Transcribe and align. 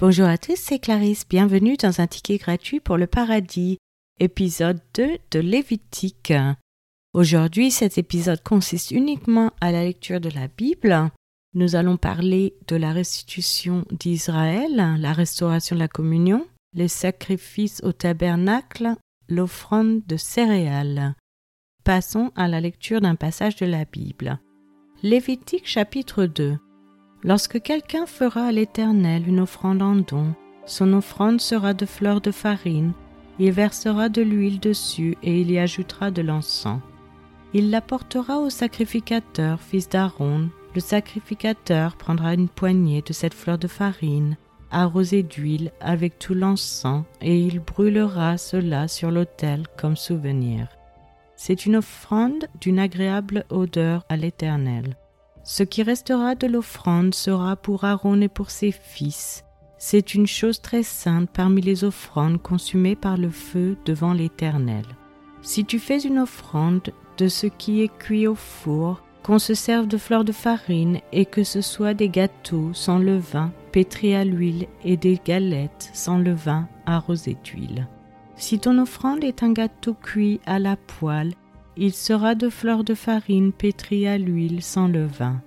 Bonjour 0.00 0.28
à 0.28 0.38
tous, 0.38 0.54
c'est 0.54 0.78
Clarisse. 0.78 1.26
Bienvenue 1.28 1.76
dans 1.76 2.00
un 2.00 2.06
ticket 2.06 2.36
gratuit 2.36 2.78
pour 2.78 2.96
le 2.96 3.08
paradis, 3.08 3.78
épisode 4.20 4.80
2 4.94 5.18
de 5.32 5.40
Lévitique. 5.40 6.32
Aujourd'hui, 7.14 7.72
cet 7.72 7.98
épisode 7.98 8.40
consiste 8.44 8.92
uniquement 8.92 9.50
à 9.60 9.72
la 9.72 9.82
lecture 9.82 10.20
de 10.20 10.28
la 10.28 10.46
Bible. 10.46 11.10
Nous 11.54 11.74
allons 11.74 11.96
parler 11.96 12.54
de 12.68 12.76
la 12.76 12.92
restitution 12.92 13.84
d'Israël, 13.90 14.96
la 15.00 15.12
restauration 15.12 15.74
de 15.74 15.80
la 15.80 15.88
communion, 15.88 16.46
les 16.74 16.86
sacrifices 16.86 17.82
au 17.82 17.90
tabernacle, 17.90 18.94
l'offrande 19.28 20.06
de 20.06 20.16
céréales. 20.16 21.16
Passons 21.82 22.30
à 22.36 22.46
la 22.46 22.60
lecture 22.60 23.00
d'un 23.00 23.16
passage 23.16 23.56
de 23.56 23.66
la 23.66 23.84
Bible. 23.84 24.38
Lévitique 25.02 25.66
chapitre 25.66 26.26
2 26.26 26.56
Lorsque 27.24 27.60
quelqu'un 27.60 28.06
fera 28.06 28.44
à 28.44 28.52
l'Éternel 28.52 29.28
une 29.28 29.40
offrande 29.40 29.82
en 29.82 29.96
don, 29.96 30.34
son 30.66 30.92
offrande 30.92 31.40
sera 31.40 31.74
de 31.74 31.84
fleurs 31.84 32.20
de 32.20 32.30
farine, 32.30 32.92
il 33.40 33.50
versera 33.52 34.08
de 34.08 34.22
l'huile 34.22 34.60
dessus 34.60 35.16
et 35.22 35.40
il 35.40 35.50
y 35.50 35.58
ajoutera 35.58 36.10
de 36.10 36.22
l'encens. 36.22 36.80
Il 37.54 37.70
l'apportera 37.70 38.38
au 38.38 38.50
sacrificateur, 38.50 39.60
fils 39.60 39.88
d'Aaron. 39.88 40.48
Le 40.74 40.80
sacrificateur 40.80 41.96
prendra 41.96 42.34
une 42.34 42.48
poignée 42.48 43.02
de 43.02 43.12
cette 43.12 43.34
fleur 43.34 43.58
de 43.58 43.68
farine, 43.68 44.36
arrosée 44.70 45.22
d'huile 45.22 45.72
avec 45.80 46.18
tout 46.18 46.34
l'encens, 46.34 47.04
et 47.20 47.38
il 47.38 47.60
brûlera 47.60 48.36
cela 48.36 48.86
sur 48.86 49.10
l'autel 49.10 49.64
comme 49.76 49.96
souvenir. 49.96 50.68
C'est 51.36 51.66
une 51.66 51.76
offrande 51.76 52.46
d'une 52.60 52.78
agréable 52.78 53.44
odeur 53.50 54.04
à 54.08 54.16
l'Éternel. 54.16 54.96
Ce 55.50 55.62
qui 55.62 55.82
restera 55.82 56.34
de 56.34 56.46
l'offrande 56.46 57.14
sera 57.14 57.56
pour 57.56 57.84
Aaron 57.84 58.20
et 58.20 58.28
pour 58.28 58.50
ses 58.50 58.70
fils. 58.70 59.46
C'est 59.78 60.12
une 60.12 60.26
chose 60.26 60.60
très 60.60 60.82
sainte 60.82 61.30
parmi 61.32 61.62
les 61.62 61.84
offrandes 61.84 62.42
consumées 62.42 62.96
par 62.96 63.16
le 63.16 63.30
feu 63.30 63.78
devant 63.86 64.12
l'Éternel. 64.12 64.84
Si 65.40 65.64
tu 65.64 65.78
fais 65.78 66.00
une 66.00 66.18
offrande 66.18 66.90
de 67.16 67.28
ce 67.28 67.46
qui 67.46 67.80
est 67.80 67.98
cuit 67.98 68.26
au 68.26 68.34
four, 68.34 69.02
qu'on 69.22 69.38
se 69.38 69.54
serve 69.54 69.88
de 69.88 69.96
fleurs 69.96 70.24
de 70.24 70.32
farine 70.32 71.00
et 71.12 71.24
que 71.24 71.44
ce 71.44 71.62
soit 71.62 71.94
des 71.94 72.10
gâteaux 72.10 72.74
sans 72.74 72.98
levain, 72.98 73.50
pétris 73.72 74.14
à 74.14 74.26
l'huile 74.26 74.66
et 74.84 74.98
des 74.98 75.18
galettes 75.24 75.88
sans 75.94 76.18
levain 76.18 76.68
arrosées 76.84 77.38
d'huile. 77.42 77.88
Si 78.36 78.58
ton 78.58 78.78
offrande 78.78 79.24
est 79.24 79.42
un 79.42 79.54
gâteau 79.54 79.94
cuit 79.94 80.42
à 80.44 80.58
la 80.58 80.76
poêle, 80.76 81.32
il 81.78 81.94
sera 81.94 82.34
de 82.34 82.48
fleurs 82.48 82.82
de 82.82 82.94
farine 82.94 83.52
pétries 83.52 84.08
à 84.08 84.18
l'huile 84.18 84.62
sans 84.62 84.88
levain. 84.88 85.40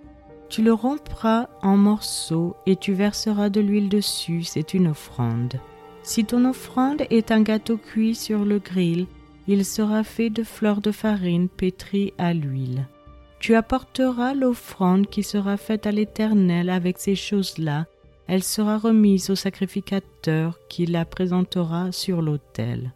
Tu 0.49 0.61
le 0.61 0.73
rompras 0.73 1.47
en 1.61 1.77
morceaux 1.77 2.55
et 2.65 2.75
tu 2.75 2.93
verseras 2.93 3.49
de 3.49 3.61
l'huile 3.61 3.89
dessus, 3.89 4.43
c'est 4.43 4.73
une 4.73 4.87
offrande. 4.87 5.59
Si 6.03 6.25
ton 6.25 6.45
offrande 6.45 7.03
est 7.09 7.31
un 7.31 7.41
gâteau 7.41 7.77
cuit 7.77 8.15
sur 8.15 8.43
le 8.43 8.59
grill, 8.59 9.07
il 9.47 9.65
sera 9.65 10.03
fait 10.03 10.29
de 10.29 10.43
fleurs 10.43 10.81
de 10.81 10.91
farine 10.91 11.49
pétries 11.49 12.13
à 12.17 12.33
l'huile. 12.33 12.87
Tu 13.39 13.55
apporteras 13.55 14.33
l'offrande 14.33 15.07
qui 15.07 15.23
sera 15.23 15.57
faite 15.57 15.85
à 15.87 15.91
l'Éternel 15.91 16.69
avec 16.69 16.97
ces 16.97 17.15
choses-là. 17.15 17.87
Elle 18.27 18.43
sera 18.43 18.77
remise 18.77 19.29
au 19.29 19.35
sacrificateur 19.35 20.59
qui 20.69 20.85
la 20.85 21.05
présentera 21.05 21.91
sur 21.91 22.21
l'autel. 22.21 22.93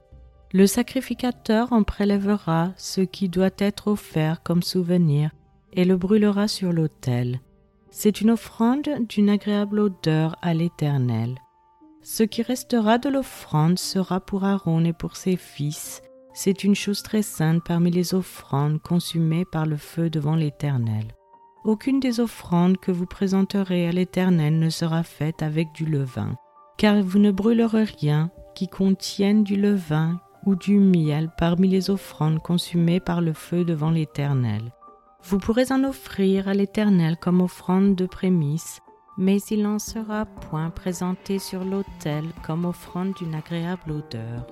Le 0.56 0.68
sacrificateur 0.68 1.74
en 1.74 1.84
prélèvera 1.84 2.72
ce 2.78 3.02
qui 3.02 3.28
doit 3.28 3.50
être 3.58 3.90
offert 3.90 4.42
comme 4.42 4.64
souvenir 4.64 5.32
et 5.74 5.84
le 5.84 5.98
brûlera 5.98 6.48
sur 6.48 6.72
l'autel. 6.72 7.42
C'est 7.92 8.22
une 8.22 8.32
offrande 8.32 8.88
d'une 9.10 9.30
agréable 9.30 9.82
odeur 9.82 10.38
à 10.42 10.54
l'Éternel. 10.54 11.36
Ce 12.04 12.24
qui 12.24 12.42
restera 12.42 12.98
de 13.00 13.10
l'offrande 13.10 13.78
sera 13.78 14.22
pour 14.22 14.46
Aaron 14.46 14.86
et 14.86 14.94
pour 14.94 15.18
ses 15.18 15.36
fils. 15.36 16.02
C'est 16.34 16.64
une 16.64 16.74
chose 16.74 17.04
très 17.04 17.22
sainte 17.22 17.62
parmi 17.66 17.92
les 17.92 18.14
offrandes 18.14 18.82
consumées 18.82 19.44
par 19.44 19.66
le 19.66 19.76
feu 19.76 20.10
devant 20.10 20.38
l'Éternel. 20.38 21.08
Aucune 21.66 22.00
des 22.00 22.22
offrandes 22.22 22.78
que 22.78 22.94
vous 22.94 23.08
présenterez 23.08 23.90
à 23.90 23.92
l'Éternel 23.92 24.58
ne 24.58 24.70
sera 24.70 25.04
faite 25.04 25.44
avec 25.44 25.74
du 25.74 25.86
levain, 25.86 26.38
car 26.78 27.04
vous 27.04 27.20
ne 27.20 27.32
brûlerez 27.32 27.84
rien 27.84 28.32
qui 28.56 28.70
contienne 28.70 29.44
du 29.44 29.58
levain 29.58 30.22
ou 30.46 30.56
du 30.56 30.80
miel 30.80 31.30
parmi 31.38 31.68
les 31.68 31.90
offrandes 31.90 32.40
consumées 32.40 33.00
par 33.00 33.22
le 33.22 33.34
feu 33.34 33.66
devant 33.66 33.92
l'Éternel. 33.92 34.72
Vous 35.24 35.40
pourrez 35.40 35.72
en 35.72 35.84
offrir 35.84 36.48
à 36.48 36.54
l'Éternel 36.54 37.18
comme 37.18 37.42
offrande 37.42 37.96
de 37.96 38.06
prémices, 38.06 38.82
mais 39.18 39.40
il 39.50 39.64
n'en 39.64 39.80
sera 39.80 40.26
point 40.26 40.70
présenté 40.70 41.40
sur 41.40 41.64
l'autel 41.64 42.26
comme 42.46 42.66
offrande 42.66 43.14
d'une 43.16 43.34
agréable 43.34 43.92
odeur. 43.92 44.46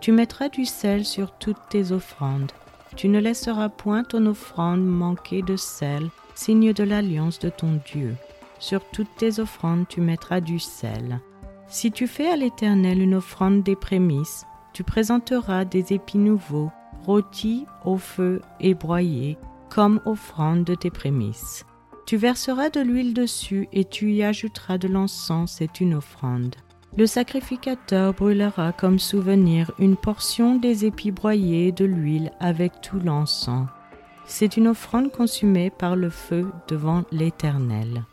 Tu 0.00 0.12
mettras 0.12 0.48
du 0.48 0.64
sel 0.64 1.04
sur 1.04 1.32
toutes 1.32 1.68
tes 1.68 1.92
offrandes. 1.92 2.52
Tu 2.96 3.08
ne 3.08 3.18
laisseras 3.18 3.68
point 3.68 4.04
ton 4.04 4.26
offrande 4.26 4.84
manquer 4.84 5.42
de 5.42 5.56
sel, 5.56 6.10
signe 6.34 6.72
de 6.72 6.84
l'alliance 6.84 7.38
de 7.38 7.48
ton 7.48 7.80
Dieu. 7.92 8.16
Sur 8.58 8.84
toutes 8.90 9.14
tes 9.16 9.40
offrandes 9.40 9.88
tu 9.88 10.00
mettras 10.00 10.40
du 10.40 10.58
sel. 10.58 11.20
Si 11.68 11.92
tu 11.92 12.06
fais 12.06 12.28
à 12.28 12.36
l'Éternel 12.36 13.00
une 13.00 13.14
offrande 13.14 13.62
des 13.62 13.76
prémices, 13.76 14.44
tu 14.80 14.84
présenteras 14.84 15.66
des 15.66 15.92
épis 15.92 16.16
nouveaux, 16.16 16.72
rôtis 17.04 17.66
au 17.84 17.98
feu 17.98 18.40
et 18.60 18.72
broyés, 18.72 19.36
comme 19.68 20.00
offrande 20.06 20.64
de 20.64 20.74
tes 20.74 20.88
prémices. 20.88 21.66
Tu 22.06 22.16
verseras 22.16 22.70
de 22.70 22.80
l'huile 22.80 23.12
dessus 23.12 23.68
et 23.74 23.84
tu 23.84 24.10
y 24.10 24.22
ajouteras 24.22 24.78
de 24.78 24.88
l'encens, 24.88 25.56
c'est 25.58 25.82
une 25.82 25.92
offrande. 25.92 26.56
Le 26.96 27.04
sacrificateur 27.04 28.14
brûlera 28.14 28.72
comme 28.72 28.98
souvenir 28.98 29.70
une 29.78 29.98
portion 29.98 30.56
des 30.56 30.86
épis 30.86 31.10
broyés 31.10 31.72
de 31.72 31.84
l'huile 31.84 32.32
avec 32.40 32.80
tout 32.80 33.00
l'encens. 33.00 33.68
C'est 34.24 34.56
une 34.56 34.68
offrande 34.68 35.12
consumée 35.12 35.68
par 35.68 35.94
le 35.94 36.08
feu 36.08 36.50
devant 36.68 37.02
l'Éternel. 37.12 38.04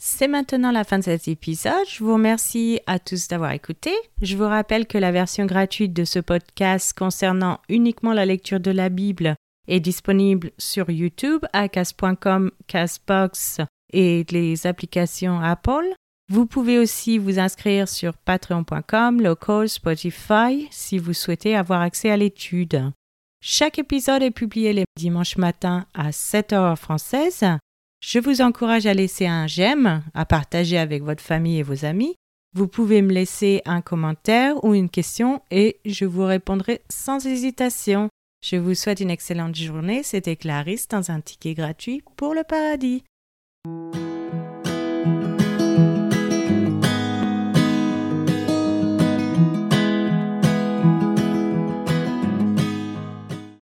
C'est 0.00 0.28
maintenant 0.28 0.70
la 0.70 0.84
fin 0.84 1.00
de 1.00 1.04
cet 1.04 1.26
épisode. 1.26 1.84
Je 1.90 2.04
vous 2.04 2.14
remercie 2.14 2.78
à 2.86 3.00
tous 3.00 3.26
d'avoir 3.26 3.50
écouté. 3.50 3.90
Je 4.22 4.36
vous 4.36 4.46
rappelle 4.46 4.86
que 4.86 4.96
la 4.96 5.10
version 5.10 5.44
gratuite 5.44 5.92
de 5.92 6.04
ce 6.04 6.20
podcast 6.20 6.96
concernant 6.96 7.58
uniquement 7.68 8.12
la 8.12 8.24
lecture 8.24 8.60
de 8.60 8.70
la 8.70 8.90
Bible 8.90 9.34
est 9.66 9.80
disponible 9.80 10.52
sur 10.56 10.88
YouTube, 10.88 11.44
acas.com, 11.52 12.52
Casbox 12.68 13.60
et 13.92 14.24
les 14.30 14.68
applications 14.68 15.40
Apple. 15.40 15.92
Vous 16.30 16.46
pouvez 16.46 16.78
aussi 16.78 17.18
vous 17.18 17.40
inscrire 17.40 17.88
sur 17.88 18.16
patreon.com, 18.16 19.20
local, 19.20 19.68
Spotify 19.68 20.68
si 20.70 20.98
vous 20.98 21.12
souhaitez 21.12 21.56
avoir 21.56 21.80
accès 21.80 22.10
à 22.10 22.16
l'étude. 22.16 22.92
Chaque 23.40 23.80
épisode 23.80 24.22
est 24.22 24.30
publié 24.30 24.72
les 24.72 24.84
dimanches 24.96 25.38
matins 25.38 25.86
à 25.92 26.10
7h 26.10 26.76
française 26.76 27.44
je 28.00 28.18
vous 28.18 28.40
encourage 28.40 28.86
à 28.86 28.94
laisser 28.94 29.26
un 29.26 29.46
j'aime, 29.46 30.02
à 30.14 30.24
partager 30.24 30.78
avec 30.78 31.02
votre 31.02 31.22
famille 31.22 31.58
et 31.58 31.62
vos 31.62 31.84
amis. 31.84 32.14
Vous 32.54 32.68
pouvez 32.68 33.02
me 33.02 33.12
laisser 33.12 33.60
un 33.66 33.82
commentaire 33.82 34.62
ou 34.64 34.74
une 34.74 34.88
question 34.88 35.42
et 35.50 35.80
je 35.84 36.04
vous 36.04 36.24
répondrai 36.24 36.80
sans 36.88 37.26
hésitation. 37.26 38.08
Je 38.42 38.56
vous 38.56 38.74
souhaite 38.74 39.00
une 39.00 39.10
excellente 39.10 39.56
journée. 39.56 40.02
C'était 40.02 40.36
Clarisse 40.36 40.88
dans 40.88 41.10
un 41.10 41.20
ticket 41.20 41.54
gratuit 41.54 42.02
pour 42.16 42.34
le 42.34 42.44
paradis. 42.44 43.02